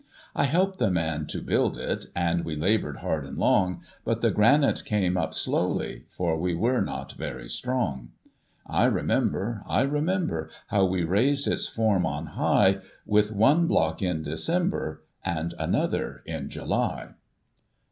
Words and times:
I 0.35 0.45
helped 0.45 0.79
the 0.79 0.89
man 0.89 1.27
to 1.27 1.43
build 1.43 1.77
it. 1.77 2.07
And 2.15 2.43
we 2.43 2.55
laboured 2.55 3.01
hard 3.01 3.23
and 3.23 3.37
long. 3.37 3.83
But 4.03 4.21
the 4.21 4.31
granite 4.31 4.83
came 4.83 5.15
up 5.15 5.35
slowly, 5.35 6.05
For 6.09 6.35
we 6.39 6.55
were 6.55 6.81
not 6.81 7.11
very 7.13 7.47
strong. 7.47 8.09
I 8.65 8.85
remember, 8.85 9.61
I 9.67 9.81
remember. 9.81 10.49
How 10.69 10.85
we 10.85 11.03
raised 11.03 11.47
its 11.47 11.67
form 11.67 12.07
on 12.07 12.25
high. 12.33 12.79
With 13.05 13.31
one 13.31 13.67
block 13.67 14.01
in 14.01 14.23
December, 14.23 15.03
And 15.23 15.53
another 15.59 16.23
in 16.25 16.49
July. 16.49 17.09